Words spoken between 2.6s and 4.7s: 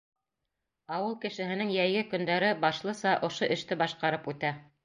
башлыса ошо эште башҡарып үтә.